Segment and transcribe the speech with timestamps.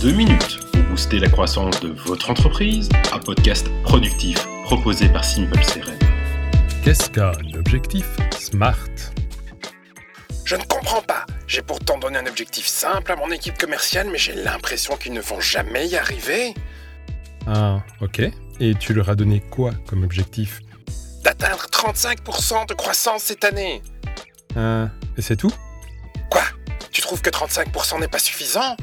[0.00, 5.58] 2 minutes pour booster la croissance de votre entreprise, un podcast productif proposé par Simple
[5.58, 5.98] CRM.
[6.84, 8.76] Qu'est-ce qu'un objectif SMART?
[10.44, 11.26] Je ne comprends pas.
[11.48, 15.20] J'ai pourtant donné un objectif simple à mon équipe commerciale, mais j'ai l'impression qu'ils ne
[15.20, 16.54] vont jamais y arriver.
[17.48, 18.22] Ah, ok.
[18.60, 20.60] Et tu leur as donné quoi comme objectif?
[21.24, 23.82] D'atteindre 35% de croissance cette année.
[24.54, 25.52] Ah, et c'est tout?
[26.30, 26.44] Quoi?
[26.92, 28.76] Tu trouves que 35% n'est pas suffisant?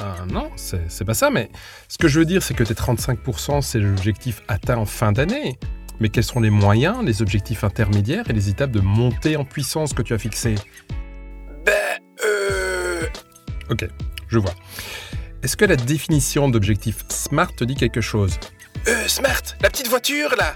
[0.00, 1.50] Ah, Non, c'est pas ça, mais
[1.88, 5.58] ce que je veux dire, c'est que tes 35%, c'est l'objectif atteint en fin d'année.
[6.00, 9.92] Mais quels sont les moyens, les objectifs intermédiaires et les étapes de montée en puissance
[9.92, 10.54] que tu as fixées?
[11.66, 13.02] Ben, euh...
[13.68, 13.86] Ok,
[14.28, 14.54] je vois.
[15.42, 18.38] Est-ce que la définition d'objectif SMART te dit quelque chose?
[18.88, 20.54] Euh, Smart, la petite voiture là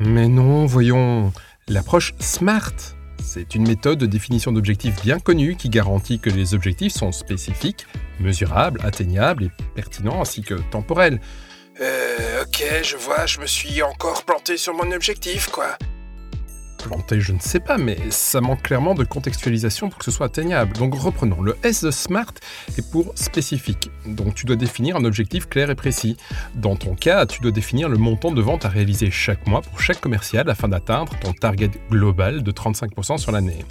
[0.00, 1.32] Mais non, voyons.
[1.68, 2.95] L'approche SMART,
[3.26, 7.86] c'est une méthode de définition d'objectifs bien connue qui garantit que les objectifs sont spécifiques,
[8.20, 11.20] mesurables, atteignables et pertinents ainsi que temporels.
[11.80, 15.76] Euh, ok, je vois, je me suis encore planté sur mon objectif, quoi.
[17.10, 20.72] Je ne sais pas, mais ça manque clairement de contextualisation pour que ce soit atteignable.
[20.76, 21.40] Donc reprenons.
[21.42, 22.34] Le S de SMART
[22.76, 23.90] est pour spécifique.
[24.06, 26.16] Donc tu dois définir un objectif clair et précis.
[26.54, 29.80] Dans ton cas, tu dois définir le montant de vente à réaliser chaque mois pour
[29.80, 33.64] chaque commercial afin d'atteindre ton target global de 35% sur l'année.